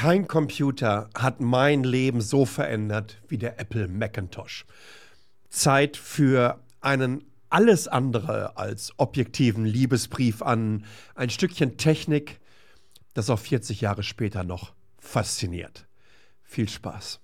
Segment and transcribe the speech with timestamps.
[0.00, 4.64] Kein Computer hat mein Leben so verändert wie der Apple Macintosh.
[5.50, 12.40] Zeit für einen alles andere als objektiven Liebesbrief an ein Stückchen Technik,
[13.12, 15.86] das auch 40 Jahre später noch fasziniert.
[16.44, 17.20] Viel Spaß.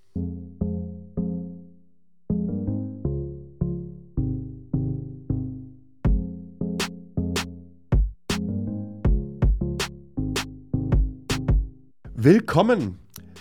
[12.27, 12.99] Willkommen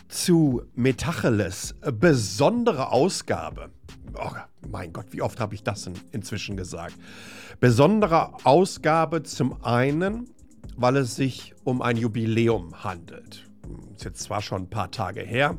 [0.09, 3.71] zu Metacheles, besondere Ausgabe.
[4.13, 4.30] Oh
[4.70, 6.93] mein Gott, wie oft habe ich das in, inzwischen gesagt?
[7.59, 10.29] Besondere Ausgabe zum einen,
[10.77, 13.49] weil es sich um ein Jubiläum handelt.
[13.95, 15.57] Ist jetzt zwar schon ein paar Tage her,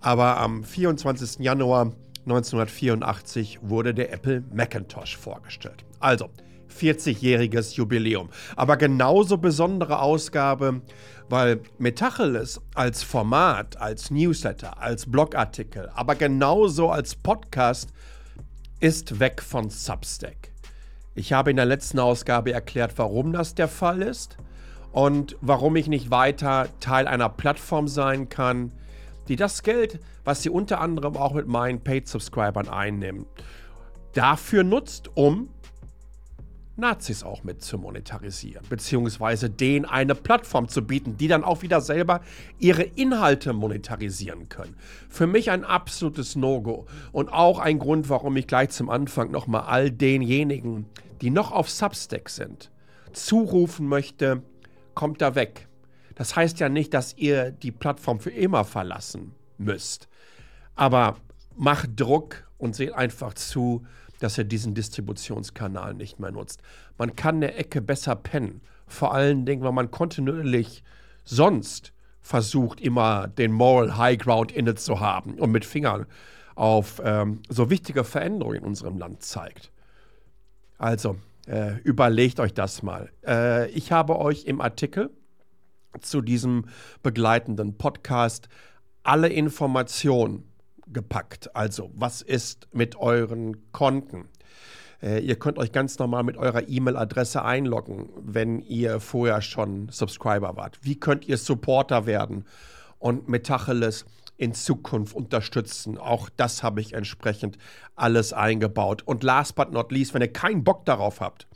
[0.00, 1.38] aber am 24.
[1.38, 1.92] Januar
[2.26, 5.86] 1984 wurde der Apple Macintosh vorgestellt.
[5.98, 6.28] Also
[6.70, 8.30] 40-jähriges Jubiläum.
[8.56, 10.82] Aber genauso besondere Ausgabe,
[11.28, 17.90] weil Metacheles als Format, als Newsletter, als Blogartikel, aber genauso als Podcast
[18.80, 20.50] ist weg von Substack.
[21.14, 24.36] Ich habe in der letzten Ausgabe erklärt, warum das der Fall ist
[24.92, 28.72] und warum ich nicht weiter Teil einer Plattform sein kann,
[29.28, 33.26] die das Geld, was sie unter anderem auch mit meinen Paid-Subscribern einnimmt,
[34.14, 35.48] dafür nutzt, um
[36.80, 41.80] Nazis auch mit zu monetarisieren, beziehungsweise denen eine Plattform zu bieten, die dann auch wieder
[41.80, 42.20] selber
[42.58, 44.76] ihre Inhalte monetarisieren können.
[45.08, 49.62] Für mich ein absolutes No-Go und auch ein Grund, warum ich gleich zum Anfang nochmal
[49.62, 50.86] all denjenigen,
[51.20, 52.70] die noch auf Substack sind,
[53.12, 54.42] zurufen möchte,
[54.94, 55.68] kommt da weg.
[56.14, 60.08] Das heißt ja nicht, dass ihr die Plattform für immer verlassen müsst.
[60.74, 61.16] Aber
[61.56, 63.86] macht Druck und seht einfach zu,
[64.20, 66.62] dass er diesen Distributionskanal nicht mehr nutzt.
[66.98, 68.60] Man kann eine Ecke besser pennen.
[68.86, 70.82] Vor allen Dingen, weil man kontinuierlich
[71.24, 76.06] sonst versucht, immer den Moral High Ground inne zu haben und mit Fingern
[76.54, 79.72] auf ähm, so wichtige Veränderungen in unserem Land zeigt.
[80.76, 81.16] Also,
[81.46, 83.10] äh, überlegt euch das mal.
[83.26, 85.10] Äh, ich habe euch im Artikel
[86.00, 86.66] zu diesem
[87.02, 88.48] begleitenden Podcast
[89.02, 90.49] alle Informationen
[90.92, 91.54] gepackt.
[91.54, 94.28] Also, was ist mit euren Konten?
[95.02, 100.56] Äh, ihr könnt euch ganz normal mit eurer E-Mail-Adresse einloggen, wenn ihr vorher schon Subscriber
[100.56, 100.78] wart.
[100.82, 102.44] Wie könnt ihr Supporter werden
[102.98, 104.04] und Metacheles
[104.36, 105.98] in Zukunft unterstützen?
[105.98, 107.58] Auch das habe ich entsprechend
[107.94, 109.02] alles eingebaut.
[109.04, 111.46] Und last but not least, wenn ihr keinen Bock darauf habt,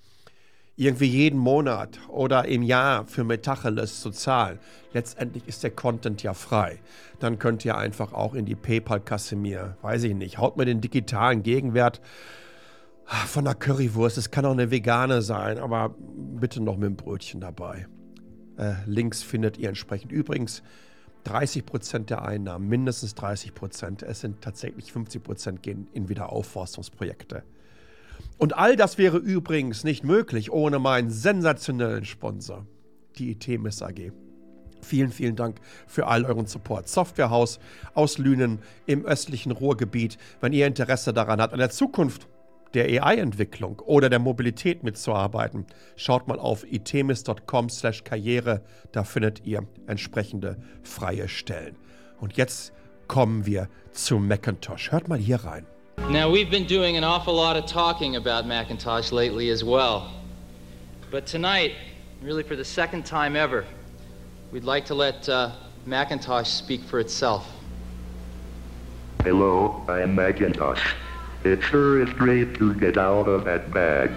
[0.76, 4.58] irgendwie jeden Monat oder im Jahr für Metacheles zu zahlen.
[4.92, 6.80] Letztendlich ist der Content ja frei.
[7.20, 10.80] Dann könnt ihr einfach auch in die PayPal-Kasse mir, weiß ich nicht, haut mir den
[10.80, 12.00] digitalen Gegenwert
[13.06, 14.18] von der Currywurst.
[14.18, 17.86] Es kann auch eine vegane sein, aber bitte noch mit dem Brötchen dabei.
[18.56, 20.10] Äh, Links findet ihr entsprechend.
[20.10, 20.62] Übrigens,
[21.24, 27.44] 30% der Einnahmen, mindestens 30%, es sind tatsächlich 50% gehen in Wiederaufforstungsprojekte.
[28.38, 32.66] Und all das wäre übrigens nicht möglich ohne meinen sensationellen Sponsor,
[33.16, 34.12] die ITMIS AG.
[34.82, 36.88] Vielen, vielen Dank für all euren Support.
[36.88, 37.58] Softwarehaus
[37.94, 40.18] aus Lünen im östlichen Ruhrgebiet.
[40.40, 42.28] Wenn ihr Interesse daran habt, an der Zukunft
[42.74, 45.64] der AI-Entwicklung oder der Mobilität mitzuarbeiten,
[45.96, 48.62] schaut mal auf itemis.com/karriere.
[48.92, 51.76] Da findet ihr entsprechende freie Stellen.
[52.20, 52.72] Und jetzt
[53.08, 54.92] kommen wir zu Macintosh.
[54.92, 55.66] Hört mal hier rein.
[56.14, 60.12] Now, we've been doing an awful lot of talking about Macintosh lately as well.
[61.10, 61.74] But tonight,
[62.22, 63.64] really for the second time ever,
[64.52, 65.50] we'd like to let uh,
[65.86, 67.50] Macintosh speak for itself.
[69.24, 70.94] Hello, I'm Macintosh.
[71.42, 74.12] It sure is great to get out of that bag.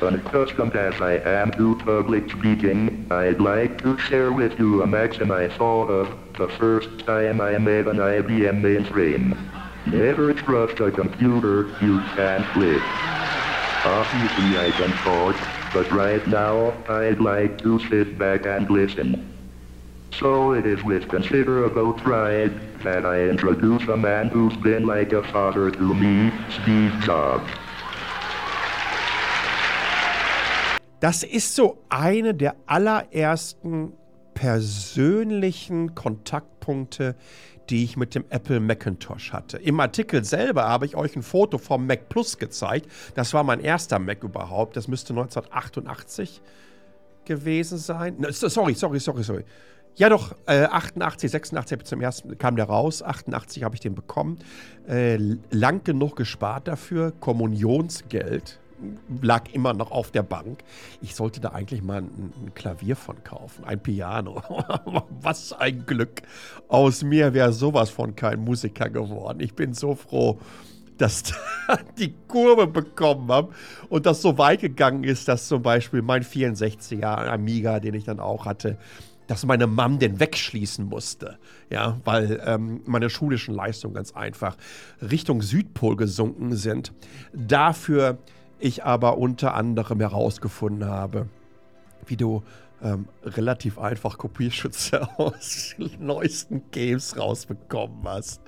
[0.00, 5.32] Unaccustomed as I am to public speaking, I'd like to share with you a maxim
[5.32, 9.51] I thought of the first time I made an IBM mainframe.
[9.86, 12.82] Never trust a computer you can't live.
[13.84, 15.36] Obviously I can talk,
[15.74, 19.28] but right now I'd like to sit back and listen.
[20.18, 22.52] So it is with considerable pride
[22.84, 26.30] that I introduce a man who's been like a father to me,
[26.62, 27.50] Steve Jobs.
[31.00, 33.94] Das ist so eine der allerersten
[34.34, 37.16] persönlichen Kontaktpunkte,
[37.70, 39.58] die ich mit dem Apple Macintosh hatte.
[39.58, 42.86] Im Artikel selber habe ich euch ein Foto vom Mac Plus gezeigt.
[43.14, 44.76] Das war mein erster Mac überhaupt.
[44.76, 46.42] Das müsste 1988
[47.24, 48.16] gewesen sein.
[48.30, 49.44] Sorry, sorry, sorry, sorry.
[49.94, 53.02] Ja, doch, äh, 88, 86 zum ersten kam der raus.
[53.02, 54.38] 88 habe ich den bekommen.
[54.88, 55.18] Äh,
[55.50, 57.12] lang genug gespart dafür.
[57.20, 58.58] Kommunionsgeld
[59.20, 60.62] lag immer noch auf der Bank.
[61.00, 64.42] Ich sollte da eigentlich mal ein, ein Klavier von kaufen, ein Piano.
[65.20, 66.22] Was ein Glück.
[66.68, 69.40] Aus mir wäre sowas von kein Musiker geworden.
[69.40, 70.38] Ich bin so froh,
[70.98, 71.22] dass
[71.98, 73.52] die Kurve bekommen habe
[73.88, 78.20] und das so weit gegangen ist, dass zum Beispiel mein 64er Amiga, den ich dann
[78.20, 78.78] auch hatte,
[79.26, 81.38] dass meine Mom den wegschließen musste,
[81.70, 84.56] ja, weil ähm, meine schulischen Leistungen ganz einfach
[85.00, 86.92] Richtung Südpol gesunken sind.
[87.32, 88.18] Dafür
[88.62, 91.28] ich aber unter anderem herausgefunden habe,
[92.06, 92.42] wie du
[92.82, 98.40] ähm, relativ einfach Kopierschütze aus neuesten Games rausbekommen hast.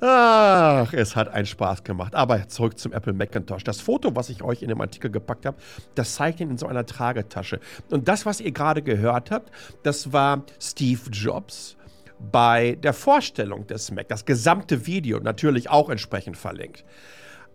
[0.00, 2.14] Ach, es hat einen Spaß gemacht.
[2.14, 3.64] Aber zurück zum Apple Macintosh.
[3.64, 5.56] Das Foto, was ich euch in dem Artikel gepackt habe,
[5.94, 7.60] das zeigt ihn in so einer Tragetasche.
[7.90, 9.50] Und das, was ihr gerade gehört habt,
[9.82, 11.76] das war Steve Jobs
[12.18, 14.08] bei der Vorstellung des Mac.
[14.08, 16.84] Das gesamte Video natürlich auch entsprechend verlinkt.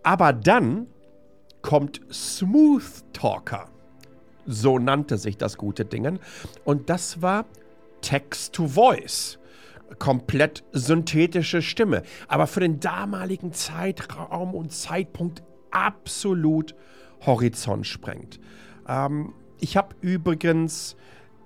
[0.01, 0.87] Aber dann
[1.65, 3.71] kommt Smooth Talker.
[4.45, 6.19] So nannte sich das gute Ding.
[6.63, 7.45] Und das war
[8.01, 9.39] Text-to-Voice.
[9.97, 12.03] Komplett synthetische Stimme.
[12.27, 15.41] Aber für den damaligen Zeitraum und Zeitpunkt
[15.71, 16.75] absolut
[17.25, 18.39] Horizont sprengt.
[18.87, 20.95] Ähm, ich habe übrigens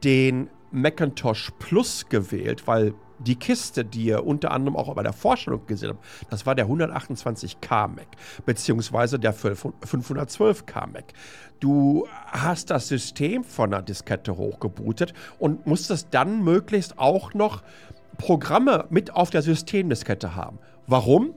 [0.04, 5.66] den Macintosh Plus gewählt, weil die Kiste, die ihr unter anderem auch bei der Vorstellung
[5.66, 8.08] gesehen habt, das war der 128K Mac,
[8.46, 11.06] beziehungsweise der 512K Mac.
[11.60, 17.64] Du hast das System von einer Diskette hochgebootet und musstest dann möglichst auch noch
[18.18, 20.60] Programme mit auf der Systemdiskette haben.
[20.88, 21.34] Warum?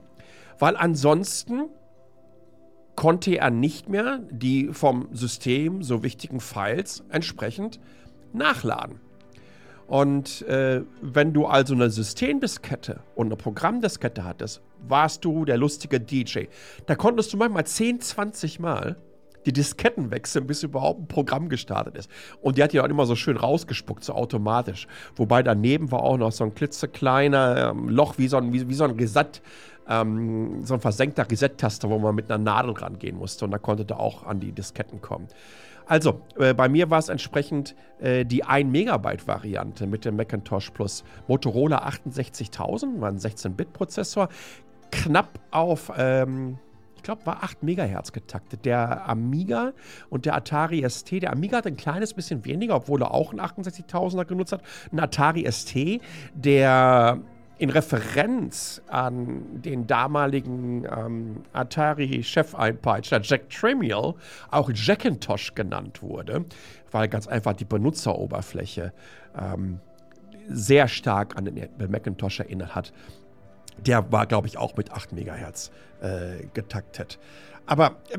[0.59, 1.69] Weil ansonsten
[2.95, 7.79] konnte er nicht mehr die vom System so wichtigen Files entsprechend
[8.33, 8.99] nachladen.
[9.93, 15.99] Und äh, wenn du also eine Systemdiskette und eine Programmdiskette hattest, warst du der lustige
[15.99, 16.45] DJ.
[16.87, 18.95] Da konntest du manchmal 10, 20 Mal
[19.45, 22.09] die Disketten wechseln, bis überhaupt ein Programm gestartet ist.
[22.41, 24.87] Und die hat die dann immer so schön rausgespuckt, so automatisch.
[25.15, 28.73] Wobei daneben war auch noch so ein klitzekleiner ähm, Loch, wie so ein, wie, wie
[28.73, 29.43] so ein Reset,
[29.87, 33.45] ähm, so ein versenkter Reset-Taster, wo man mit einer Nadel rangehen musste.
[33.45, 35.27] Und da konnte da auch an die Disketten kommen.
[35.85, 40.71] Also, äh, bei mir war es entsprechend äh, die 1 Megabyte Variante mit dem Macintosh
[40.71, 41.03] Plus.
[41.27, 44.29] Motorola 68000, war ein 16-Bit-Prozessor,
[44.91, 46.57] knapp auf, ähm,
[46.95, 48.65] ich glaube, war 8 Megahertz getaktet.
[48.65, 49.73] Der Amiga
[50.09, 53.41] und der Atari ST, der Amiga hat ein kleines bisschen weniger, obwohl er auch einen
[53.41, 54.61] 68000er genutzt hat.
[54.91, 56.01] Ein Atari ST,
[56.33, 57.19] der
[57.57, 64.15] in Referenz an den damaligen ähm, Atari-Chefeinpeitscher Jack Tramiel
[64.49, 66.45] auch Jackintosh genannt wurde,
[66.91, 68.91] weil ganz einfach die Benutzeroberfläche
[69.37, 69.79] ähm,
[70.49, 72.93] sehr stark an den Macintosh erinnert hat.
[73.77, 75.71] Der war, glaube ich, auch mit 8 MHz
[76.01, 77.19] äh, getaktet.
[77.65, 78.17] Aber äh,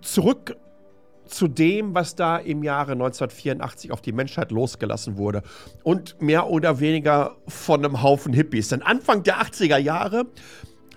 [0.00, 0.56] zurück
[1.32, 5.42] zu dem, was da im Jahre 1984 auf die Menschheit losgelassen wurde.
[5.82, 8.68] Und mehr oder weniger von einem Haufen Hippies.
[8.68, 10.26] Denn Anfang der 80er Jahre,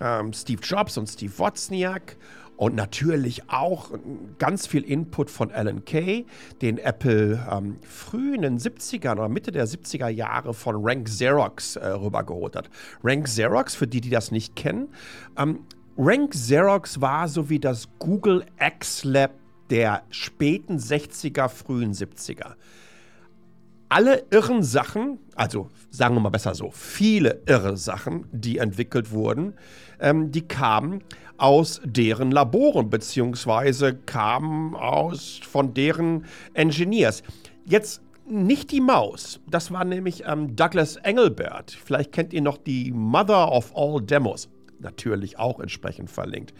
[0.00, 2.16] ähm, Steve Jobs und Steve Wozniak
[2.56, 3.90] und natürlich auch
[4.38, 6.26] ganz viel Input von Alan Kay,
[6.62, 11.76] den Apple ähm, früh in den 70ern oder Mitte der 70er Jahre von Rank Xerox
[11.76, 12.70] äh, rübergeholt hat.
[13.04, 14.88] Rank Xerox, für die, die das nicht kennen,
[15.36, 15.60] ähm,
[15.98, 19.32] Rank Xerox war so wie das Google X Lab
[19.70, 22.54] der späten 60er, frühen 70er.
[23.88, 29.54] Alle irren Sachen, also sagen wir mal besser so, viele irre Sachen, die entwickelt wurden,
[30.00, 31.02] ähm, die kamen
[31.36, 37.22] aus deren Laboren, beziehungsweise kamen aus von deren Engineers.
[37.64, 41.70] Jetzt nicht die Maus, das war nämlich ähm, Douglas Engelbert.
[41.70, 44.48] Vielleicht kennt ihr noch die Mother of All Demos,
[44.80, 46.52] natürlich auch entsprechend verlinkt.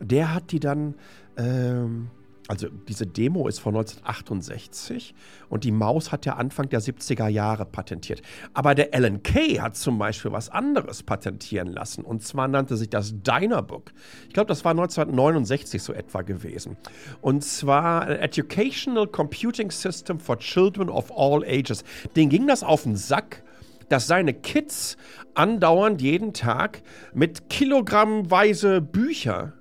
[0.00, 0.94] Der hat die dann
[1.36, 2.08] ähm,
[2.50, 5.14] also diese Demo ist von 1968
[5.48, 8.22] und die Maus hat ja Anfang der 70er Jahre patentiert.
[8.54, 12.90] Aber der Alan Kay hat zum Beispiel was anderes patentieren lassen und zwar nannte sich
[12.90, 13.92] das Dynabook.
[14.26, 16.76] Ich glaube, das war 1969 so etwa gewesen.
[17.20, 21.84] Und zwar ein Educational Computing System for Children of All Ages.
[22.16, 23.44] Den ging das auf den Sack
[23.88, 24.96] dass seine Kids
[25.34, 29.52] andauernd jeden Tag mit kilogrammweise Bücher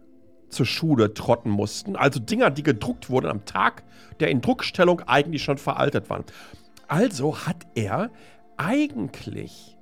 [0.49, 1.95] zur Schule trotten mussten.
[1.95, 3.83] Also Dinger, die gedruckt wurden am Tag
[4.19, 6.25] der in Druckstellung eigentlich schon veraltet waren.
[6.87, 8.09] Also hat er
[8.57, 9.77] eigentlich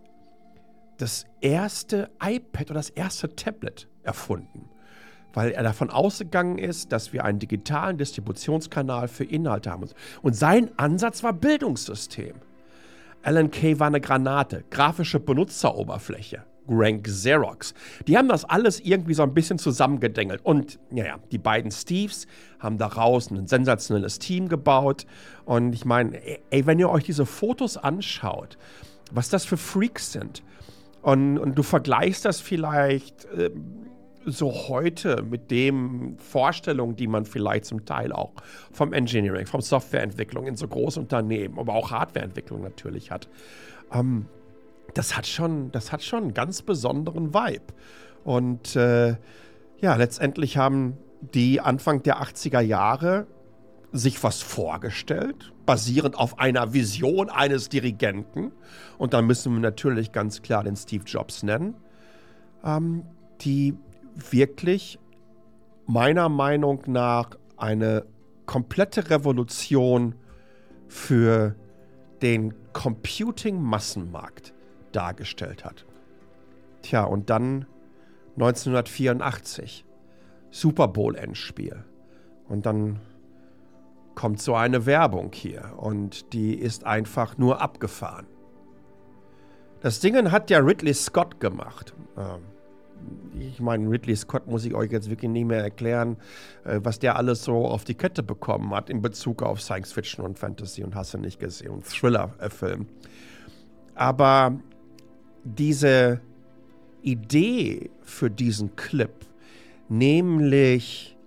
[0.98, 4.70] das erste iPad oder das erste Tablet erfunden.
[5.34, 9.88] Weil er davon ausgegangen ist, dass wir einen digitalen Distributionskanal für Inhalte haben.
[10.22, 12.36] Und sein Ansatz war Bildungssystem.
[13.22, 17.74] Alan Kay war eine Granate, grafische Benutzeroberfläche Rank Xerox.
[18.08, 20.42] Die haben das alles irgendwie so ein bisschen zusammengedengelt.
[20.44, 22.28] Und naja, die beiden Steves
[22.60, 25.06] haben daraus ein sensationelles Team gebaut.
[25.46, 26.20] Und ich meine,
[26.50, 28.58] ey, wenn ihr euch diese Fotos anschaut,
[29.12, 30.44] was das für Freaks sind.
[31.02, 33.52] Und, und du vergleichst das vielleicht äh,
[34.26, 38.34] so heute mit den Vorstellungen, die man vielleicht zum Teil auch
[38.72, 43.30] vom Engineering, vom Softwareentwicklung in so Großunternehmen, aber auch Hardwareentwicklung natürlich hat.
[43.94, 44.26] Ähm,
[44.98, 47.74] das hat schon, das hat schon einen ganz besonderen Vibe.
[48.24, 49.16] Und äh,
[49.80, 53.28] ja, letztendlich haben die Anfang der 80er Jahre
[53.92, 58.52] sich was vorgestellt, basierend auf einer Vision eines Dirigenten.
[58.98, 61.76] Und da müssen wir natürlich ganz klar den Steve Jobs nennen,
[62.64, 63.04] ähm,
[63.42, 63.76] die
[64.32, 65.00] wirklich
[65.86, 68.06] meiner Meinung nach eine
[68.46, 70.16] komplette Revolution
[70.88, 71.56] für
[72.22, 74.54] den Computing-Massenmarkt
[74.98, 75.86] dargestellt hat.
[76.82, 77.68] Tja, und dann
[78.36, 79.86] 1984,
[80.50, 81.84] Super Bowl-Endspiel.
[82.50, 83.00] Und dann
[84.16, 88.26] kommt so eine Werbung hier und die ist einfach nur abgefahren.
[89.82, 91.94] Das Ding hat ja Ridley Scott gemacht.
[92.18, 92.42] Ähm,
[93.40, 96.18] ich meine, Ridley Scott muss ich euch jetzt wirklich nicht mehr erklären,
[96.64, 100.26] äh, was der alles so auf die Kette bekommen hat in Bezug auf Science Fiction
[100.26, 102.88] und Fantasy und hast du nicht gesehen und Thriller-Film.
[103.94, 104.60] Aber
[105.56, 106.22] diese
[107.02, 109.14] Idee für diesen Clip,
[109.90, 111.18] nämlich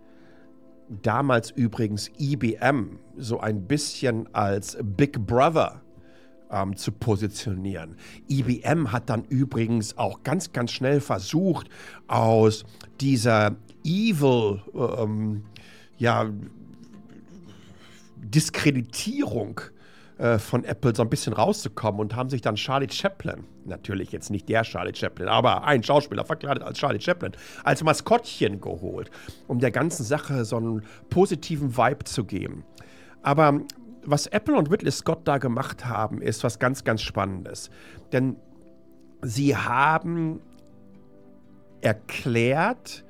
[1.02, 5.80] damals übrigens IBM so ein bisschen als Big Brother
[6.50, 7.96] ähm, zu positionieren.
[8.28, 11.68] IBM hat dann übrigens auch ganz, ganz schnell versucht,
[12.08, 12.64] aus
[13.00, 15.44] dieser Evil, ähm,
[15.98, 16.30] ja,
[18.16, 19.60] Diskreditierung
[20.20, 24.30] äh, von Apple so ein bisschen rauszukommen und haben sich dann Charlie Chaplin, natürlich jetzt
[24.30, 27.32] nicht der Charlie Chaplin, aber ein Schauspieler verkleidet als Charlie Chaplin,
[27.64, 29.10] als Maskottchen geholt,
[29.48, 32.64] um der ganzen Sache so einen positiven Vibe zu geben.
[33.22, 33.62] Aber
[34.04, 37.70] was Apple und Ridley Scott da gemacht haben, ist was ganz, ganz Spannendes.
[38.12, 38.36] Denn
[39.22, 40.42] sie haben
[41.80, 43.04] erklärt,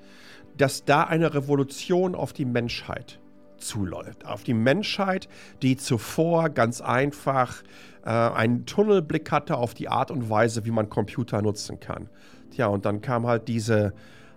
[0.56, 3.19] dass da eine Revolution auf die Menschheit
[3.60, 4.26] zuläuft.
[4.26, 5.28] Auf die Menschheit,
[5.62, 7.62] die zuvor ganz einfach
[8.04, 12.08] äh, einen Tunnelblick hatte auf die Art und Weise, wie man Computer nutzen kann.
[12.50, 13.92] Tja, und dann kam halt diese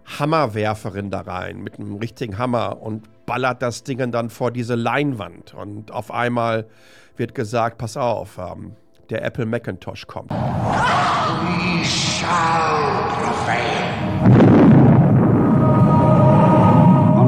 [0.05, 5.53] Hammerwerferin da rein mit einem richtigen Hammer und ballert das Ding dann vor diese Leinwand.
[5.53, 6.67] Und auf einmal
[7.15, 8.75] wird gesagt, pass auf, ähm,
[9.09, 10.31] der Apple Macintosh kommt.
[10.31, 14.42] We shall prevail.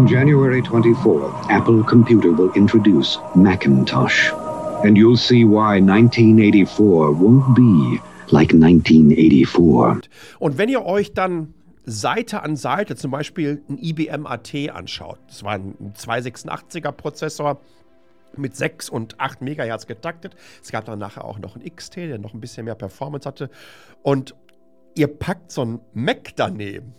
[0.08, 4.32] January 24th, Apple Computer will introduce Macintosh.
[4.84, 8.00] And you'll see why 1984 won't be
[8.32, 10.10] like 1984.
[10.40, 11.54] Und wenn ihr euch dann
[11.86, 17.60] Seite an Seite zum Beispiel ein IBM AT anschaut, das war ein 286er Prozessor,
[18.38, 20.36] mit 6 und 8 Megahertz getaktet.
[20.62, 23.50] Es gab dann nachher auch noch einen XT, der noch ein bisschen mehr Performance hatte.
[24.04, 24.36] Und
[24.96, 26.94] ihr packt so ein Mac daneben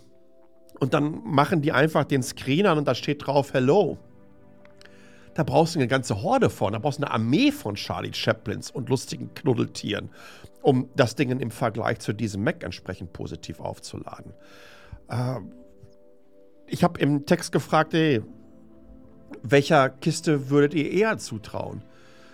[0.81, 3.99] und dann machen die einfach den Screen an und da steht drauf Hello.
[5.35, 8.71] Da brauchst du eine ganze Horde von, da brauchst du eine Armee von Charlie Chaplins
[8.71, 10.09] und lustigen Knuddeltieren,
[10.63, 14.33] um das Ding im Vergleich zu diesem Mac entsprechend positiv aufzuladen.
[15.09, 15.41] Äh,
[16.67, 18.23] ich habe im Text gefragt, ey,
[19.43, 21.83] welcher Kiste würdet ihr eher zutrauen,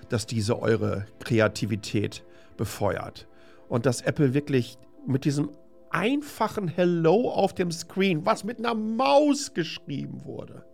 [0.09, 2.25] dass diese eure Kreativität
[2.57, 3.27] befeuert?
[3.69, 5.51] Und dass Apple wirklich mit diesem
[5.93, 10.65] einfachen Hello auf dem Screen, was mit einer Maus geschrieben wurde.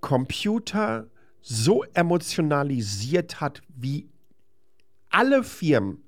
[0.00, 1.08] Computer
[1.40, 4.08] so emotionalisiert hat, wie
[5.10, 6.04] alle Firmen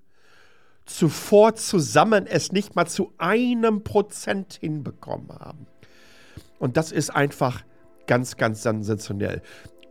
[0.90, 5.66] zuvor zusammen es nicht mal zu einem Prozent hinbekommen haben.
[6.58, 7.64] Und das ist einfach
[8.06, 9.40] ganz, ganz sensationell.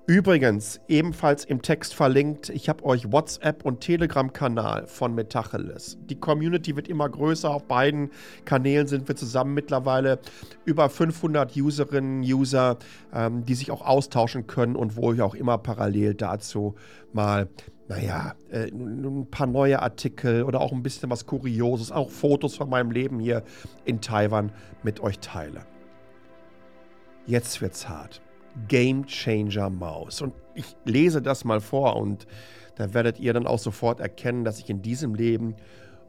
[0.09, 5.99] Übrigens, ebenfalls im Text verlinkt, ich habe euch WhatsApp und Telegram-Kanal von Metacheles.
[6.09, 7.47] Die Community wird immer größer.
[7.51, 8.09] Auf beiden
[8.43, 10.17] Kanälen sind wir zusammen mittlerweile
[10.65, 12.79] über 500 Userinnen, User,
[13.13, 16.73] ähm, die sich auch austauschen können und wo ich auch immer parallel dazu
[17.13, 17.47] mal
[17.87, 22.67] naja, äh, ein paar neue Artikel oder auch ein bisschen was Kurioses, auch Fotos von
[22.67, 23.43] meinem Leben hier
[23.85, 24.51] in Taiwan
[24.81, 25.67] mit euch teile.
[27.27, 28.23] Jetzt wird's hart.
[28.67, 30.21] Game Changer Maus.
[30.21, 32.27] Und ich lese das mal vor und
[32.75, 35.55] da werdet ihr dann auch sofort erkennen, dass ich in diesem Leben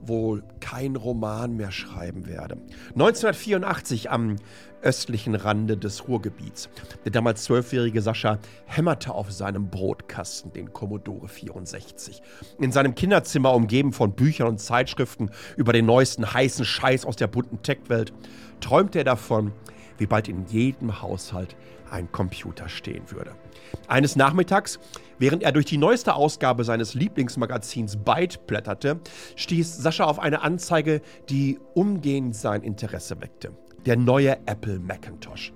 [0.02, 2.56] wohl kein Roman mehr schreiben werde.
[2.94, 4.36] 1984 am
[4.82, 6.70] östlichen Rande des Ruhrgebiets.
[7.04, 12.22] Der damals zwölfjährige Sascha hämmerte auf seinem Brotkasten den Commodore 64.
[12.58, 17.26] In seinem Kinderzimmer, umgeben von Büchern und Zeitschriften über den neuesten heißen Scheiß aus der
[17.26, 18.12] bunten Tech-Welt,
[18.60, 19.52] träumte er davon,
[20.00, 21.54] wie bald in jedem Haushalt
[21.90, 23.32] ein Computer stehen würde.
[23.86, 24.80] Eines Nachmittags,
[25.18, 29.00] während er durch die neueste Ausgabe seines Lieblingsmagazins Byte blätterte,
[29.36, 33.52] stieß Sascha auf eine Anzeige, die umgehend sein Interesse weckte.
[33.86, 35.52] Der neue Apple Macintosh.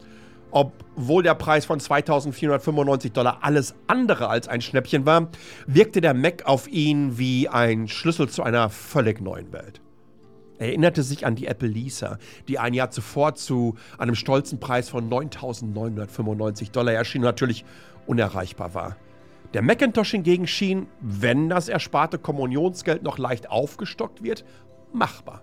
[0.50, 5.28] Obwohl der Preis von 2495 Dollar alles andere als ein Schnäppchen war,
[5.66, 9.80] wirkte der Mac auf ihn wie ein Schlüssel zu einer völlig neuen Welt.
[10.58, 12.18] Er erinnerte sich an die Apple Lisa,
[12.48, 17.64] die ein Jahr zuvor zu einem stolzen Preis von 9.995 Dollar erschien und natürlich
[18.06, 18.96] unerreichbar war.
[19.52, 24.44] Der Macintosh hingegen schien, wenn das ersparte Kommunionsgeld noch leicht aufgestockt wird,
[24.92, 25.42] machbar.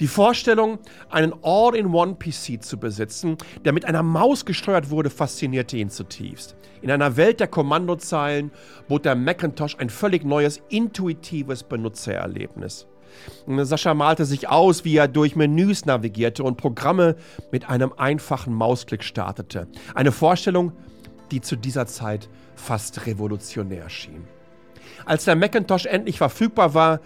[0.00, 6.56] Die Vorstellung, einen All-in-One-PC zu besitzen, der mit einer Maus gesteuert wurde, faszinierte ihn zutiefst.
[6.82, 8.50] In einer Welt der Kommandozeilen
[8.88, 12.86] bot der Macintosh ein völlig neues, intuitives Benutzererlebnis.
[13.46, 17.16] Sascha malte sich aus, wie er durch Menüs navigierte und Programme
[17.52, 19.68] mit einem einfachen Mausklick startete.
[19.94, 20.72] Eine Vorstellung,
[21.30, 24.24] die zu dieser Zeit fast revolutionär schien.
[25.06, 27.00] Als der Macintosh endlich verfügbar war,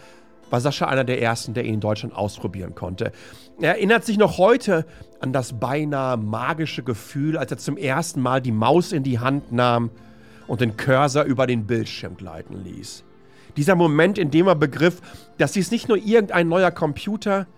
[0.50, 3.12] war Sascha einer der ersten, der ihn in Deutschland ausprobieren konnte.
[3.60, 4.86] Er erinnert sich noch heute
[5.20, 9.52] an das beinahe magische Gefühl, als er zum ersten Mal die Maus in die Hand
[9.52, 9.90] nahm
[10.46, 13.04] und den Cursor über den Bildschirm gleiten ließ.
[13.58, 15.02] Dieser Moment, in dem er begriff,
[15.36, 17.48] dass dies nicht nur irgendein neuer Computer,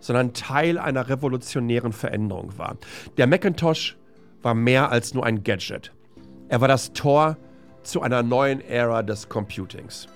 [0.00, 2.78] sondern Teil einer revolutionären Veränderung war.
[3.18, 3.98] Der Macintosh
[4.40, 5.92] war mehr als nur ein Gadget.
[6.48, 7.36] Er war das Tor
[7.82, 10.08] zu einer neuen Ära des Computings.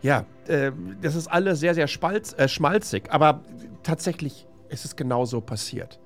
[0.00, 3.42] Ja, äh, das ist alles sehr, sehr spalz, äh, schmalzig, aber
[3.82, 6.00] tatsächlich ist es genauso passiert.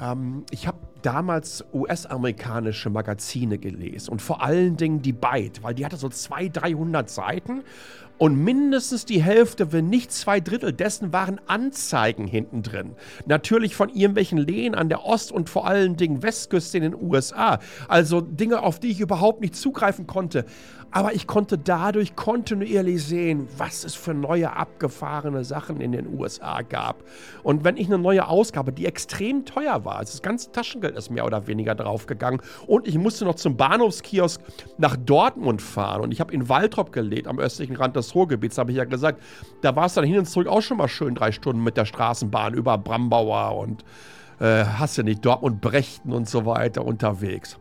[0.00, 5.84] Ähm, ich habe damals US-amerikanische Magazine gelesen und vor allen Dingen die Byte, weil die
[5.84, 7.62] hatte so 200, 300 Seiten
[8.20, 12.94] und mindestens die Hälfte, wenn nicht zwei Drittel dessen waren Anzeigen hinten drin.
[13.24, 17.60] Natürlich von irgendwelchen Lehen an der Ost- und vor allen Dingen Westküste in den USA.
[17.88, 20.44] Also Dinge, auf die ich überhaupt nicht zugreifen konnte.
[20.92, 26.62] Aber ich konnte dadurch kontinuierlich sehen, was es für neue abgefahrene Sachen in den USA
[26.62, 27.04] gab.
[27.42, 31.10] Und wenn ich eine neue Ausgabe, die extrem teuer war, also das ganze Taschengeld ist
[31.10, 34.40] mehr oder weniger draufgegangen und ich musste noch zum Bahnhofskiosk
[34.78, 38.72] nach Dortmund fahren und ich habe in Waltrop gelebt, am östlichen Rand des Ruhrgebiets, habe
[38.72, 39.22] ich ja gesagt,
[39.62, 41.84] da war es dann hin und zurück auch schon mal schön drei Stunden mit der
[41.84, 43.84] Straßenbahn über Brambauer und
[44.40, 47.58] äh, hast du nicht, Dortmund, Brechten und so weiter unterwegs.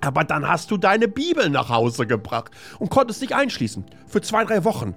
[0.00, 4.44] Aber dann hast du deine Bibel nach Hause gebracht und konntest dich einschließen für zwei,
[4.44, 4.94] drei Wochen.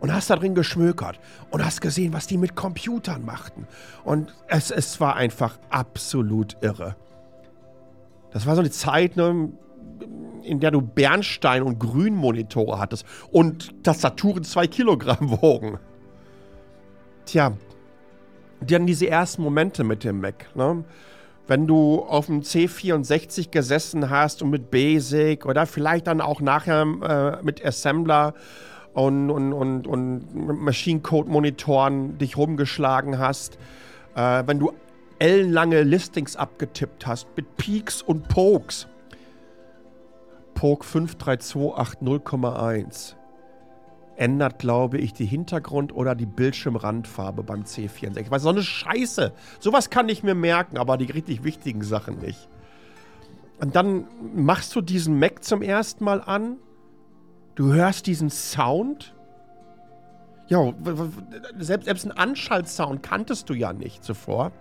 [0.00, 3.68] Und hast da drin geschmökert und hast gesehen, was die mit Computern machten.
[4.02, 6.96] Und es, es war einfach absolut irre.
[8.32, 9.52] Das war so eine Zeit, ne,
[10.42, 15.78] in der du Bernstein- und Grünmonitore hattest und Tastaturen zwei Kilogramm wogen.
[17.26, 17.52] Tja,
[18.60, 20.46] dann diese ersten Momente mit dem Mac.
[20.54, 20.84] Ne?
[21.52, 26.80] Wenn du auf dem C64 gesessen hast und mit Basic oder vielleicht dann auch nachher
[26.80, 28.32] äh, mit Assembler
[28.94, 33.58] und, und, und, und Machine Code Monitoren dich rumgeschlagen hast,
[34.14, 34.72] äh, wenn du
[35.18, 38.86] ellenlange Listings abgetippt hast mit Peaks und Pokes.
[40.54, 43.16] Poke 53280,1
[44.16, 48.30] ändert, glaube ich, die Hintergrund- oder die Bildschirmrandfarbe beim C64.
[48.30, 49.32] Weil so eine Scheiße.
[49.58, 52.48] Sowas kann ich mir merken, aber die richtig wichtigen Sachen nicht.
[53.60, 56.56] Und dann machst du diesen Mac zum ersten Mal an.
[57.54, 59.14] Du hörst diesen Sound.
[60.48, 60.72] Ja,
[61.58, 64.52] selbst, selbst einen Anschaltsound kanntest du ja nicht zuvor.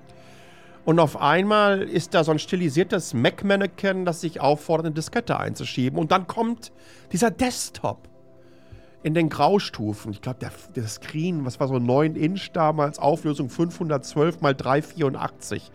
[0.84, 6.00] Und auf einmal ist da so ein stilisiertes Mac-Mannequin, das sich auffordert, eine Diskette einzuschieben.
[6.00, 6.72] Und dann kommt
[7.12, 8.08] dieser Desktop
[9.04, 10.12] in den Graustufen.
[10.12, 15.72] Ich glaube, der, der, Screen, was war so 9 Inch damals, Auflösung 512 mal 384.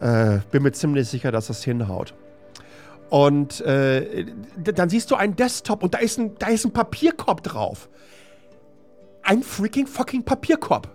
[0.00, 2.14] Äh, bin mir ziemlich sicher, dass das hinhaut.
[3.08, 7.42] Und äh, dann siehst du einen Desktop und da ist ein, da ist ein Papierkorb
[7.42, 7.88] drauf.
[9.22, 10.88] Ein freaking fucking Papierkorb.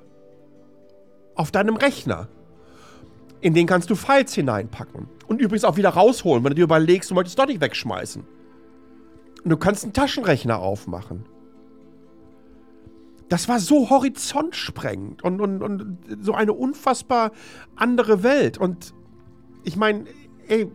[1.35, 2.27] Auf deinem Rechner.
[3.39, 5.07] In den kannst du Files hineinpacken.
[5.27, 8.25] Und übrigens auch wieder rausholen, wenn du dir überlegst, du möchtest doch nicht wegschmeißen.
[9.43, 11.25] Und du kannst einen Taschenrechner aufmachen
[13.29, 17.31] das war so horizontsprengend und, und, und so eine unfassbar
[17.75, 18.57] andere Welt.
[18.57, 18.93] Und
[19.63, 20.05] ich meine,
[20.47, 20.71] ey,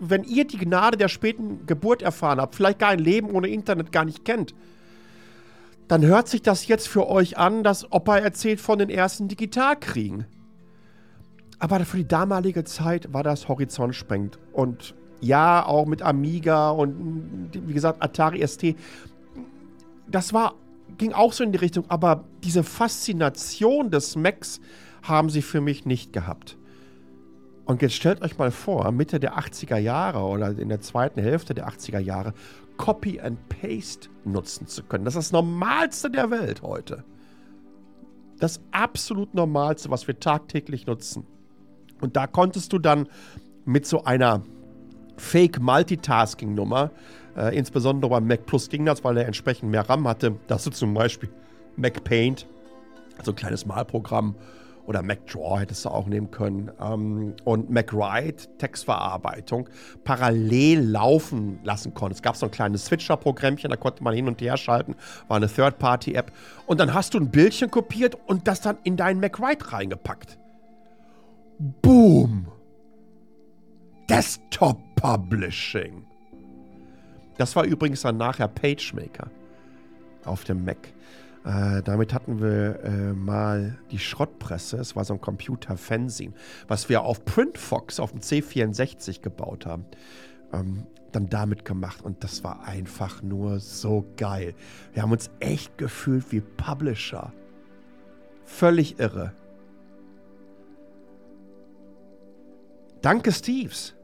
[0.00, 3.92] wenn ihr die Gnade der späten Geburt erfahren habt, vielleicht gar ein Leben ohne Internet
[3.92, 4.54] gar nicht kennt,
[5.88, 10.26] dann hört sich das jetzt für euch an, dass Opa erzählt von den ersten Digitalkriegen.
[11.58, 14.38] Aber für die damalige Zeit war das horizontsprengend.
[14.52, 18.76] Und ja, auch mit Amiga und wie gesagt Atari ST.
[20.06, 20.54] Das war,
[20.98, 24.60] ging auch so in die Richtung, aber diese Faszination des Macs
[25.02, 26.56] haben sie für mich nicht gehabt.
[27.66, 31.54] Und jetzt stellt euch mal vor, Mitte der 80er Jahre oder in der zweiten Hälfte
[31.54, 32.34] der 80er Jahre
[32.76, 35.04] Copy and Paste nutzen zu können.
[35.04, 37.04] Das ist das Normalste der Welt heute.
[38.38, 41.24] Das absolut Normalste, was wir tagtäglich nutzen.
[42.00, 43.08] Und da konntest du dann
[43.64, 44.42] mit so einer
[45.16, 46.90] Fake-Multitasking-Nummer,
[47.36, 50.70] äh, insbesondere beim Mac Plus ging das, weil er entsprechend mehr RAM hatte, dass du
[50.70, 51.28] zum Beispiel
[51.76, 52.46] Mac Paint,
[53.18, 54.36] also ein kleines Malprogramm,
[54.86, 56.70] oder MacDraw hättest du auch nehmen können.
[56.80, 59.68] Ähm, und MacWrite, Textverarbeitung,
[60.04, 62.20] parallel laufen lassen konntest.
[62.20, 64.94] Es gab so ein kleines Switcher-Programmchen, da konnte man hin und her schalten.
[65.28, 66.32] War eine Third-Party-App.
[66.66, 70.38] Und dann hast du ein Bildchen kopiert und das dann in deinen MacWrite reingepackt.
[71.82, 72.48] Boom!
[74.08, 76.03] Desktop Publishing.
[77.36, 79.30] Das war übrigens dann nachher PageMaker
[80.24, 80.92] auf dem Mac.
[81.44, 86.32] Äh, damit hatten wir äh, mal die Schrottpresse, es war so ein Computer-Fanzine,
[86.68, 89.84] was wir auf PrintFox auf dem C64 gebaut haben.
[90.52, 94.54] Ähm, dann damit gemacht und das war einfach nur so geil.
[94.92, 97.32] Wir haben uns echt gefühlt wie Publisher.
[98.44, 99.32] Völlig irre.
[103.00, 103.94] Danke, Steves.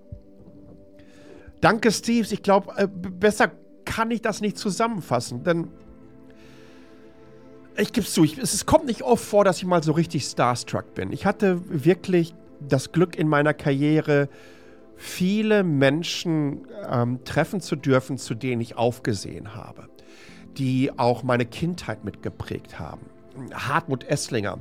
[1.61, 2.33] Danke, Steves.
[2.33, 3.51] Ich glaube, äh, besser
[3.85, 5.69] kann ich das nicht zusammenfassen, denn
[7.77, 10.25] ich gebe es zu, ich, es kommt nicht oft vor, dass ich mal so richtig
[10.25, 11.13] starstruck bin.
[11.13, 14.29] Ich hatte wirklich das Glück in meiner Karriere,
[14.97, 19.89] viele Menschen ähm, treffen zu dürfen, zu denen ich aufgesehen habe,
[20.59, 23.07] die auch meine Kindheit mitgeprägt haben.
[23.55, 24.59] Hartmut Esslinger,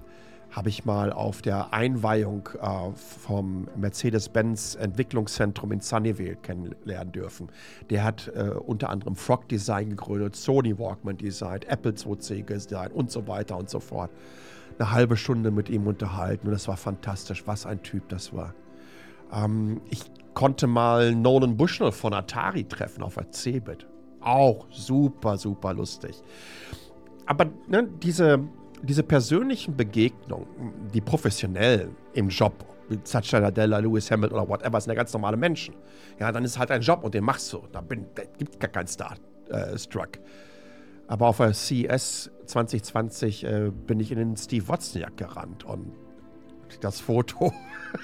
[0.51, 7.49] habe ich mal auf der Einweihung äh, vom Mercedes-Benz Entwicklungszentrum in Sunnyvale kennenlernen dürfen.
[7.89, 13.12] Der hat äh, unter anderem Frog Design gegründet, Sony Walkman designt, Apple IIc designt und
[13.12, 14.09] so weiter und so fort.
[14.79, 17.45] Eine halbe Stunde mit ihm unterhalten und das war fantastisch.
[17.45, 18.53] Was ein Typ das war.
[19.31, 20.01] Ähm, ich
[20.33, 23.88] konnte mal Nolan Bushnell von Atari treffen auf der Cebit.
[24.21, 26.21] Auch super, super lustig.
[27.25, 28.39] Aber ne, diese,
[28.81, 34.91] diese persönlichen Begegnungen, die professionell im Job, wie Satya Nadella, Lewis Hamilton oder whatever, sind
[34.91, 35.75] ja ganz normale Menschen.
[36.19, 37.63] Ja, dann ist halt ein Job und den machst du.
[37.71, 40.17] Da, bin, da gibt gar keinen Star-Struck.
[40.17, 40.21] Äh,
[41.07, 45.91] Aber auf der CES 2020 äh, bin ich in den Steve Wozniak gerannt und
[46.81, 47.51] das Foto.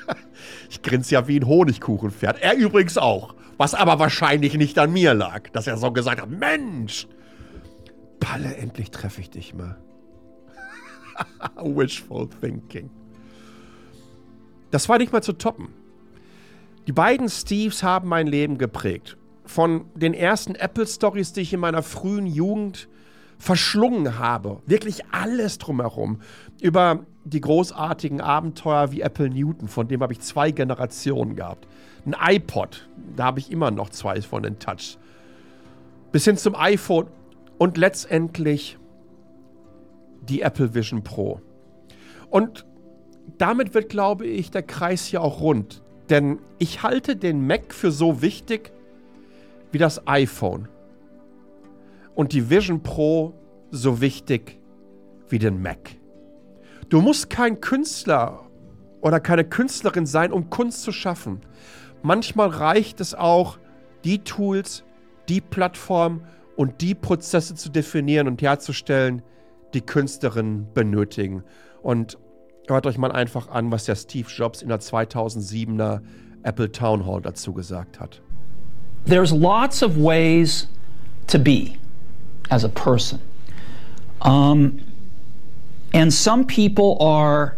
[0.69, 2.41] ich grinse ja wie ein Honigkuchenpferd.
[2.41, 3.35] Er übrigens auch.
[3.57, 7.07] Was aber wahrscheinlich nicht an mir lag, dass er so gesagt hat: Mensch,
[8.19, 9.77] Palle, endlich treffe ich dich mal.
[11.63, 12.89] Wishful thinking.
[14.71, 15.69] Das war nicht mal zu toppen.
[16.87, 19.17] Die beiden Steves haben mein Leben geprägt.
[19.45, 22.87] Von den ersten Apple-Stories, die ich in meiner frühen Jugend
[23.37, 24.61] verschlungen habe.
[24.65, 26.21] Wirklich alles drumherum.
[26.61, 31.67] Über die großartigen Abenteuer wie Apple Newton, von dem habe ich zwei Generationen gehabt.
[32.05, 34.97] Ein iPod, da habe ich immer noch zwei von den Touch.
[36.11, 37.07] Bis hin zum iPhone
[37.57, 38.77] und letztendlich
[40.29, 41.41] die Apple Vision Pro.
[42.29, 42.65] Und
[43.37, 45.83] damit wird, glaube ich, der Kreis hier auch rund.
[46.09, 48.71] Denn ich halte den Mac für so wichtig
[49.71, 50.67] wie das iPhone.
[52.13, 53.33] Und die Vision Pro
[53.71, 54.59] so wichtig
[55.29, 55.97] wie den Mac.
[56.89, 58.45] Du musst kein Künstler
[59.01, 61.41] oder keine Künstlerin sein, um Kunst zu schaffen.
[62.03, 63.57] Manchmal reicht es auch,
[64.03, 64.83] die Tools,
[65.27, 66.21] die Plattform
[66.55, 69.23] und die Prozesse zu definieren und herzustellen,
[69.75, 71.43] die Künstlerinnen benötigen.
[71.83, 72.17] Und
[72.67, 76.01] hört euch mal einfach an, was der Steve Jobs in der 2007er
[76.43, 78.21] Apple Town Hall dazu gesagt hat.
[79.05, 80.67] There's lots of ways
[81.27, 81.77] to be
[82.49, 83.19] as a person.
[84.21, 84.81] Um,
[85.93, 87.57] and some people are,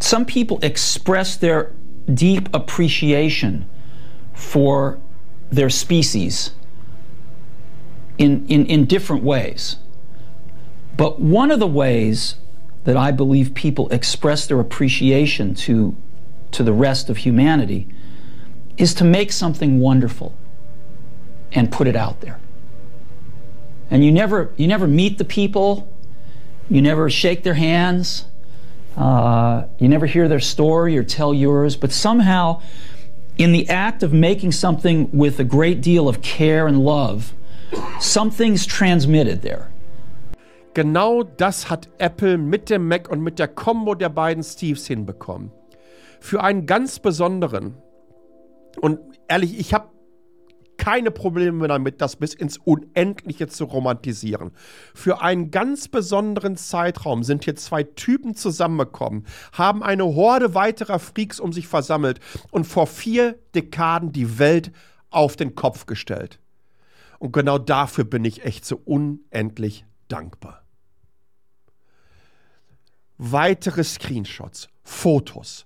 [0.00, 1.72] some people express their
[2.14, 3.66] deep appreciation
[4.34, 4.98] for
[5.50, 6.52] their species
[8.18, 9.76] in, in, in different ways.
[10.96, 12.36] But one of the ways
[12.84, 15.96] that I believe people express their appreciation to,
[16.52, 17.88] to the rest of humanity
[18.76, 20.34] is to make something wonderful
[21.52, 22.38] and put it out there.
[23.90, 25.88] And you never, you never meet the people,
[26.70, 28.24] you never shake their hands,
[28.96, 32.60] uh, you never hear their story or tell yours, but somehow,
[33.38, 37.34] in the act of making something with a great deal of care and love,
[38.00, 39.68] Something's transmitted there.
[40.74, 45.52] Genau das hat Apple mit dem Mac und mit der Combo der beiden Steves hinbekommen.
[46.20, 47.74] Für einen ganz besonderen,
[48.80, 49.88] und ehrlich, ich habe
[50.78, 54.50] keine Probleme damit, das bis ins Unendliche zu romantisieren.
[54.94, 61.38] Für einen ganz besonderen Zeitraum sind hier zwei Typen zusammengekommen, haben eine Horde weiterer Freaks
[61.38, 62.18] um sich versammelt
[62.50, 64.72] und vor vier Dekaden die Welt
[65.10, 66.40] auf den Kopf gestellt.
[67.22, 70.64] Und genau dafür bin ich echt so unendlich dankbar.
[73.16, 75.64] Weitere Screenshots, Fotos,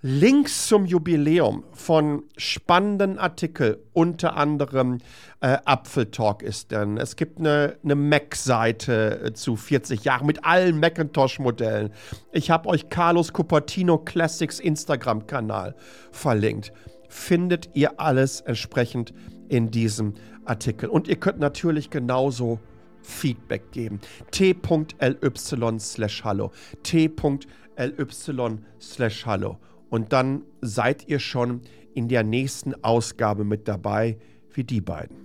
[0.00, 4.98] Links zum Jubiläum von spannenden Artikeln, unter anderem
[5.40, 6.96] äh, Apfeltalk ist denn.
[6.98, 11.92] Es gibt eine, eine Mac-Seite äh, zu 40 Jahren mit allen Macintosh-Modellen.
[12.30, 15.74] Ich habe euch Carlos Cupertino Classics Instagram-Kanal
[16.12, 16.72] verlinkt.
[17.08, 19.12] Findet ihr alles entsprechend
[19.48, 20.88] in diesem Artikel.
[20.88, 22.58] Und ihr könnt natürlich genauso
[23.02, 24.00] Feedback geben.
[24.30, 26.50] t.ly slash hallo.
[26.82, 29.58] t.ly slash hallo
[29.92, 31.60] und dann seid ihr schon
[31.92, 34.16] in der nächsten Ausgabe mit dabei,
[34.54, 35.16] wie die beiden.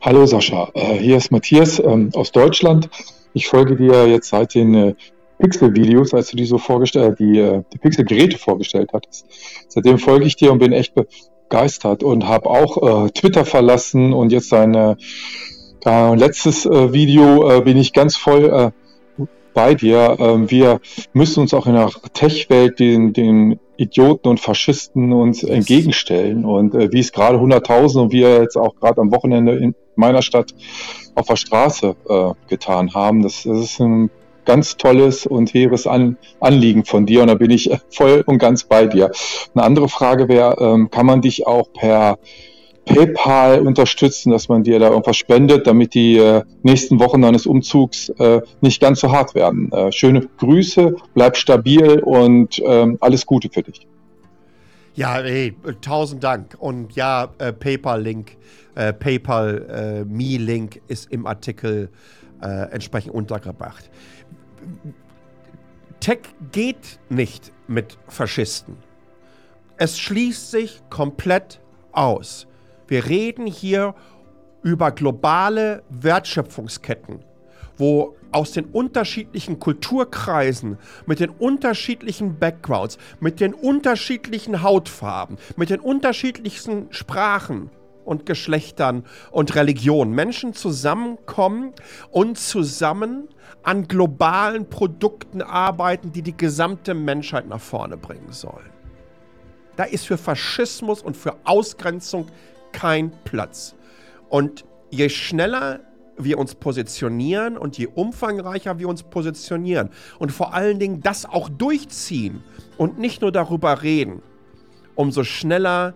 [0.00, 2.88] Hallo Sascha, äh, hier ist Matthias ähm, aus Deutschland.
[3.34, 4.94] Ich folge dir jetzt seit den äh,
[5.38, 9.26] Pixel-Videos, als du die so vorgestellt, die, äh, die Pixel-Geräte vorgestellt hattest.
[9.68, 10.94] Seitdem folge ich dir und bin echt
[11.48, 14.96] begeistert und habe auch Twitter verlassen und jetzt dein
[15.84, 18.72] letztes Video bin ich ganz voll
[19.54, 20.16] bei dir.
[20.18, 20.80] Ähm, wir
[21.14, 26.44] müssen uns auch in der Tech-Welt den, den Idioten und Faschisten uns entgegenstellen.
[26.44, 30.22] Und äh, wie es gerade 100.000 und wir jetzt auch gerade am Wochenende in meiner
[30.22, 30.54] Stadt
[31.14, 34.10] auf der Straße äh, getan haben, das, das ist ein
[34.44, 38.64] ganz tolles und hehres An Anliegen von dir und da bin ich voll und ganz
[38.64, 39.10] bei dir.
[39.54, 42.18] Eine andere Frage wäre, ähm, kann man dich auch per
[42.84, 48.10] PayPal unterstützen, dass man dir da irgendwas spendet, damit die äh, nächsten Wochen deines Umzugs
[48.10, 49.72] äh, nicht ganz so hart werden.
[49.72, 53.86] Äh, schöne Grüße, bleib stabil und ähm, alles Gute für dich.
[54.94, 56.56] Ja, hey, tausend Dank.
[56.58, 58.36] Und ja, äh, PayPal-Link,
[58.76, 61.90] äh, PayPal-Me-Link äh, ist im Artikel
[62.72, 63.88] entsprechend untergebracht.
[66.00, 66.20] Tech
[66.52, 68.76] geht nicht mit Faschisten.
[69.76, 71.60] Es schließt sich komplett
[71.92, 72.46] aus.
[72.86, 73.94] Wir reden hier
[74.62, 77.20] über globale Wertschöpfungsketten,
[77.76, 85.80] wo aus den unterschiedlichen Kulturkreisen, mit den unterschiedlichen Backgrounds, mit den unterschiedlichen Hautfarben, mit den
[85.80, 87.70] unterschiedlichsten Sprachen
[88.04, 91.72] und Geschlechtern und Religionen Menschen zusammenkommen
[92.10, 93.28] und zusammen
[93.64, 98.70] an globalen Produkten arbeiten, die die gesamte Menschheit nach vorne bringen sollen.
[99.76, 102.26] Da ist für Faschismus und für Ausgrenzung
[102.72, 103.74] kein Platz.
[104.28, 105.80] Und je schneller
[106.16, 111.48] wir uns positionieren und je umfangreicher wir uns positionieren und vor allen Dingen das auch
[111.48, 112.44] durchziehen
[112.76, 114.22] und nicht nur darüber reden,
[114.94, 115.94] umso schneller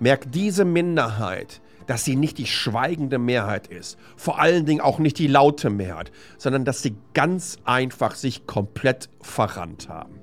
[0.00, 5.18] merkt diese Minderheit, dass sie nicht die schweigende Mehrheit ist, vor allen Dingen auch nicht
[5.18, 10.20] die laute Mehrheit, sondern dass sie ganz einfach sich komplett verrannt haben.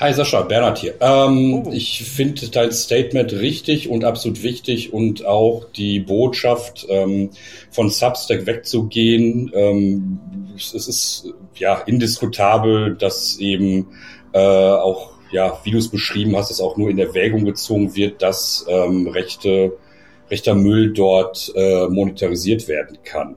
[0.00, 0.94] Hi Sascha, Bernhard hier.
[1.00, 1.72] Ähm, oh.
[1.72, 7.30] Ich finde dein Statement richtig und absolut wichtig und auch die Botschaft ähm,
[7.70, 9.50] von Substack wegzugehen.
[9.52, 10.20] Ähm,
[10.56, 13.88] es ist ja indiskutabel, dass eben
[14.32, 18.22] äh, auch, ja, wie du es beschrieben hast, es auch nur in Erwägung gezogen wird,
[18.22, 19.76] dass ähm, rechte,
[20.30, 23.36] rechter Müll dort äh, monetarisiert werden kann.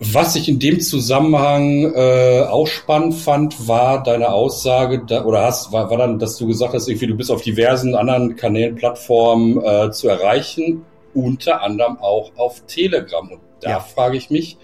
[0.00, 5.72] Was ich in dem Zusammenhang äh, auch spannend fand, war deine Aussage, da, oder hast,
[5.72, 9.60] war, war dann, dass du gesagt hast, irgendwie du bist auf diversen anderen Kanälen, Plattformen
[9.60, 13.28] äh, zu erreichen, unter anderem auch auf Telegram.
[13.28, 13.80] Und da ja.
[13.80, 14.56] frage ich mich,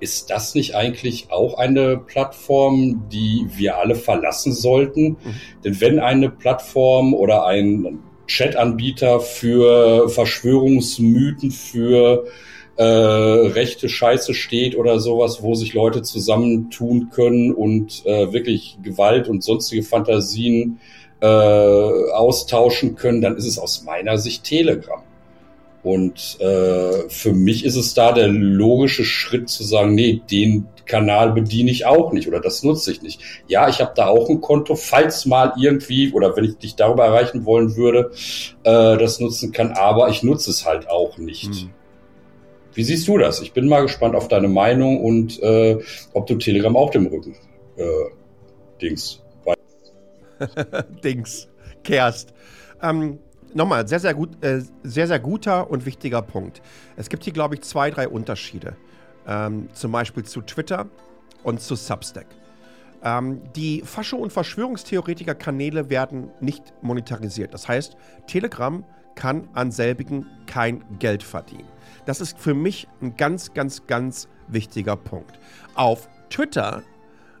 [0.00, 5.10] ist das nicht eigentlich auch eine Plattform, die wir alle verlassen sollten?
[5.10, 5.16] Mhm.
[5.64, 12.24] Denn wenn eine Plattform oder ein Chatanbieter für Verschwörungsmythen, für
[12.76, 19.28] äh, rechte Scheiße steht oder sowas, wo sich Leute zusammentun können und äh, wirklich Gewalt
[19.28, 20.80] und sonstige Fantasien
[21.20, 25.02] äh, austauschen können, dann ist es aus meiner Sicht Telegram.
[25.84, 31.32] Und äh, für mich ist es da der logische Schritt zu sagen, nee, den Kanal
[31.32, 33.20] bediene ich auch nicht oder das nutze ich nicht.
[33.48, 37.04] Ja, ich habe da auch ein Konto, falls mal irgendwie oder wenn ich dich darüber
[37.04, 38.12] erreichen wollen würde,
[38.62, 41.54] äh, das nutzen kann, aber ich nutze es halt auch nicht.
[41.54, 41.70] Hm.
[42.72, 43.42] Wie siehst du das?
[43.42, 45.78] Ich bin mal gespannt auf deine Meinung und äh,
[46.14, 47.36] ob du Telegram auch dem Rücken
[47.76, 47.84] äh,
[48.80, 49.20] Dings.
[51.04, 51.48] Dings,
[51.82, 52.34] kehrst.
[52.82, 53.18] Ähm,
[53.54, 56.60] nochmal, sehr, sehr gut, äh, sehr, sehr guter und wichtiger Punkt.
[56.96, 58.76] Es gibt hier, glaube ich, zwei, drei Unterschiede.
[59.26, 60.86] Ähm, zum Beispiel zu Twitter
[61.42, 62.26] und zu Substack.
[63.02, 67.54] Ähm, die Fascho- und Verschwörungstheoretiker-Kanäle werden nicht monetarisiert.
[67.54, 71.68] Das heißt, Telegram kann an selbigen kein Geld verdienen.
[72.06, 75.38] Das ist für mich ein ganz, ganz, ganz wichtiger Punkt.
[75.74, 76.82] Auf Twitter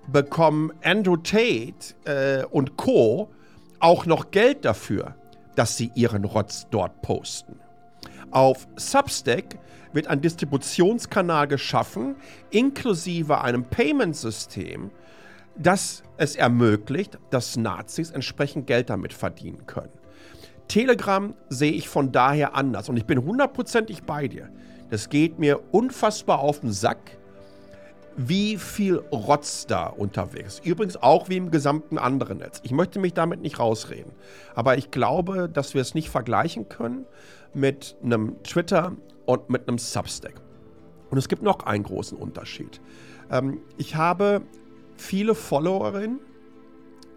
[0.06, 1.74] bekommen Andrew Tate
[2.04, 3.30] äh, und Co.
[3.80, 5.14] auch noch Geld dafür,
[5.54, 7.60] dass sie ihren Rotz dort posten.
[8.30, 9.58] Auf Substack
[9.92, 12.16] wird ein Distributionskanal geschaffen,
[12.50, 14.90] inklusive einem Payment-System,
[15.56, 19.92] das es ermöglicht, dass Nazis entsprechend Geld damit verdienen können.
[20.66, 24.48] Telegram sehe ich von daher anders und ich bin hundertprozentig bei dir.
[24.90, 27.18] Das geht mir unfassbar auf den Sack,
[28.16, 30.66] wie viel Rotz da unterwegs ist.
[30.66, 32.60] Übrigens auch wie im gesamten anderen Netz.
[32.62, 34.12] Ich möchte mich damit nicht rausreden.
[34.54, 37.06] Aber ich glaube, dass wir es nicht vergleichen können
[37.54, 38.92] mit einem Twitter
[39.26, 40.40] und mit einem Substack.
[41.10, 42.80] Und es gibt noch einen großen Unterschied.
[43.30, 44.42] Ähm, ich habe
[44.96, 46.20] viele Followerinnen,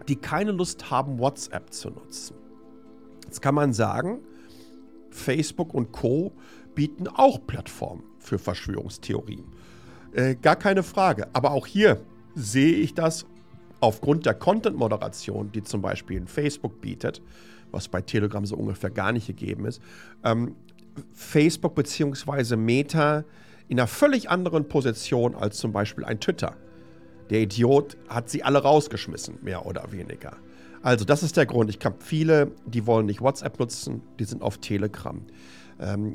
[0.08, 2.36] die keine Lust haben, WhatsApp zu nutzen.
[3.24, 4.20] Jetzt kann man sagen,
[5.10, 6.32] Facebook und Co
[6.74, 9.44] bieten auch Plattformen für Verschwörungstheorien.
[10.12, 11.28] Äh, gar keine Frage.
[11.32, 12.00] Aber auch hier
[12.34, 13.26] sehe ich das
[13.80, 17.22] aufgrund der Content-Moderation, die zum Beispiel Facebook bietet,
[17.70, 19.80] was bei Telegram so ungefähr gar nicht gegeben ist,
[20.24, 20.56] ähm,
[21.12, 22.56] Facebook bzw.
[22.56, 23.24] Meta
[23.68, 26.56] in einer völlig anderen Position als zum Beispiel ein Twitter.
[27.30, 30.36] Der Idiot hat sie alle rausgeschmissen, mehr oder weniger.
[30.82, 31.70] Also, das ist der Grund.
[31.70, 35.20] Ich habe viele, die wollen nicht WhatsApp nutzen, die sind auf Telegram.
[35.78, 36.14] Ähm,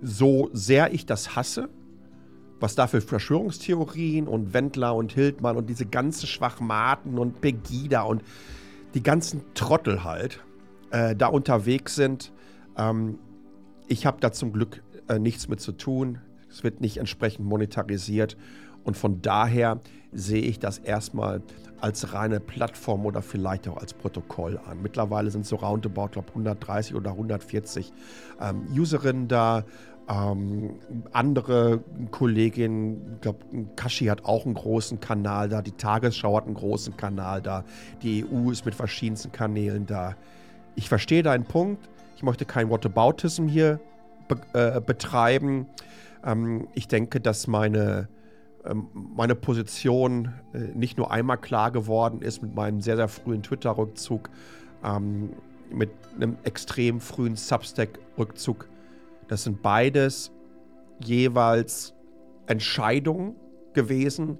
[0.00, 1.68] so sehr ich das hasse,
[2.60, 8.22] was da für Verschwörungstheorien und Wendler und Hildmann und diese ganzen Schwachmaten und Pegida und
[8.94, 10.40] die ganzen Trottel halt
[10.90, 12.32] äh, da unterwegs sind.
[12.76, 13.18] Ähm,
[13.88, 16.20] ich habe da zum Glück äh, nichts mit zu tun.
[16.48, 18.36] Es wird nicht entsprechend monetarisiert.
[18.84, 19.80] Und von daher
[20.12, 21.42] sehe ich das erstmal
[21.80, 24.80] als reine Plattform oder vielleicht auch als Protokoll an.
[24.82, 27.92] Mittlerweile sind so roundabout, glaube 130 oder 140
[28.40, 29.64] ähm, Userinnen da.
[30.06, 30.74] Ähm,
[31.12, 33.38] andere Kolleginnen, ich glaube,
[33.74, 37.64] Kashi hat auch einen großen Kanal da, die Tagesschau hat einen großen Kanal da,
[38.02, 40.14] die EU ist mit verschiedensten Kanälen da.
[40.76, 41.88] Ich verstehe deinen Punkt.
[42.16, 43.80] Ich möchte kein Whataboutism hier
[44.28, 45.66] be äh, betreiben.
[46.24, 48.08] Ähm, ich denke, dass meine,
[48.64, 53.42] ähm, meine Position äh, nicht nur einmal klar geworden ist mit meinem sehr, sehr frühen
[53.42, 54.28] Twitter-Rückzug,
[54.84, 55.30] ähm,
[55.70, 58.68] mit einem extrem frühen Substack-Rückzug
[59.28, 60.32] das sind beides
[61.02, 61.94] jeweils
[62.46, 63.36] Entscheidungen
[63.72, 64.38] gewesen,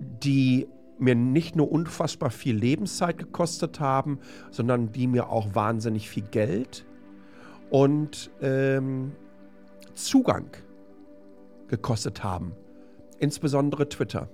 [0.00, 0.66] die
[0.98, 6.86] mir nicht nur unfassbar viel Lebenszeit gekostet haben, sondern die mir auch wahnsinnig viel Geld
[7.70, 9.12] und ähm,
[9.94, 10.56] Zugang
[11.68, 12.52] gekostet haben.
[13.18, 14.28] Insbesondere Twitter.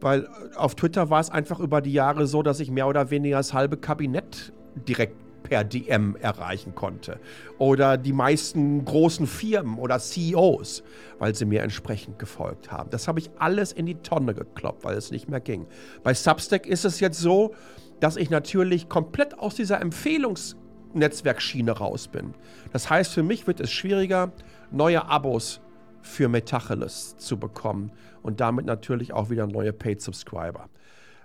[0.00, 3.38] Weil auf Twitter war es einfach über die Jahre so, dass ich mehr oder weniger
[3.38, 4.52] das halbe Kabinett
[4.88, 7.20] direkt per DM erreichen konnte.
[7.58, 10.82] Oder die meisten großen Firmen oder CEOs,
[11.20, 12.90] weil sie mir entsprechend gefolgt haben.
[12.90, 15.66] Das habe ich alles in die Tonne gekloppt, weil es nicht mehr ging.
[16.02, 17.54] Bei Substack ist es jetzt so,
[18.00, 22.34] dass ich natürlich komplett aus dieser Empfehlungsnetzwerkschiene raus bin.
[22.72, 24.32] Das heißt, für mich wird es schwieriger,
[24.72, 25.60] neue Abos
[26.02, 30.68] für Metacheles zu bekommen und damit natürlich auch wieder neue Paid Subscriber.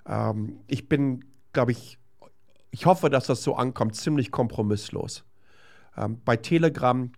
[0.06, 1.99] Ähm, ich bin, glaube ich,
[2.72, 5.24] ich hoffe, dass das so ankommt, ziemlich kompromisslos.
[5.98, 7.12] Ähm, bei Telegram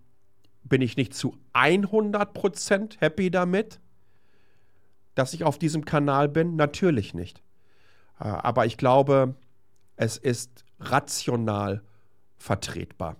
[0.64, 3.80] bin ich nicht zu 100% happy damit,
[5.14, 6.56] dass ich auf diesem Kanal bin.
[6.56, 7.42] Natürlich nicht.
[8.18, 9.34] Äh, aber ich glaube,
[9.96, 11.82] es ist rational
[12.36, 13.16] vertretbar.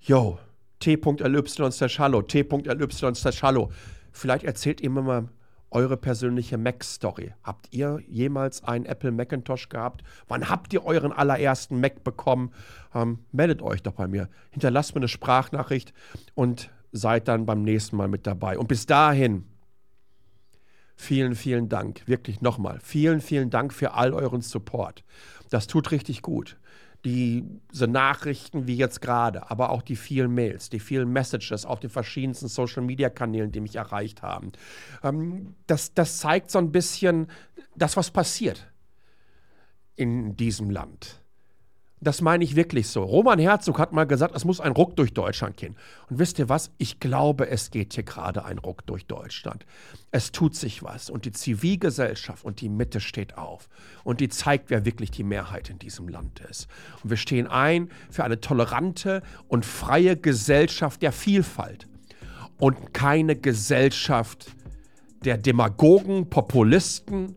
[0.00, 0.38] Yo,
[0.78, 3.70] t.ly slash hallo, t.ly slash hallo.
[4.12, 5.28] Vielleicht erzählt ihr mir mal
[5.70, 7.32] eure persönliche Mac-Story.
[7.42, 10.02] Habt ihr jemals einen Apple Macintosh gehabt?
[10.26, 12.52] Wann habt ihr euren allerersten Mac bekommen?
[12.94, 14.28] Ähm, meldet euch doch bei mir.
[14.50, 15.92] Hinterlasst mir eine Sprachnachricht
[16.34, 18.58] und seid dann beim nächsten Mal mit dabei.
[18.58, 19.44] Und bis dahin,
[20.96, 22.06] vielen, vielen Dank.
[22.06, 22.78] Wirklich nochmal.
[22.82, 25.04] Vielen, vielen Dank für all euren Support.
[25.50, 26.56] Das tut richtig gut
[27.04, 31.90] diese Nachrichten wie jetzt gerade, aber auch die vielen Mails, die vielen Messages auf den
[31.90, 34.52] verschiedensten Social-Media-Kanälen, die mich erreicht haben.
[35.02, 37.28] Ähm, das, das zeigt so ein bisschen
[37.76, 38.66] das, was passiert
[39.94, 41.20] in diesem Land.
[42.00, 43.02] Das meine ich wirklich so.
[43.02, 45.76] Roman Herzog hat mal gesagt, es muss ein Ruck durch Deutschland gehen.
[46.08, 46.70] Und wisst ihr was?
[46.78, 49.66] Ich glaube, es geht hier gerade ein Ruck durch Deutschland.
[50.12, 53.68] Es tut sich was und die Zivilgesellschaft und die Mitte steht auf
[54.04, 56.68] und die zeigt, wer wirklich die Mehrheit in diesem Land ist.
[57.02, 61.88] Und wir stehen ein für eine tolerante und freie Gesellschaft der Vielfalt
[62.58, 64.52] und keine Gesellschaft
[65.24, 67.34] der Demagogen, Populisten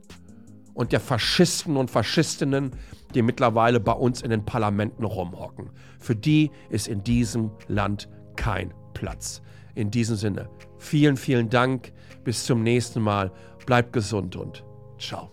[0.73, 2.71] und der Faschisten und Faschistinnen,
[3.15, 5.69] die mittlerweile bei uns in den Parlamenten rumhocken.
[5.99, 9.41] Für die ist in diesem Land kein Platz.
[9.75, 11.93] In diesem Sinne, vielen, vielen Dank.
[12.23, 13.31] Bis zum nächsten Mal.
[13.65, 14.63] Bleibt gesund und
[14.99, 15.31] ciao.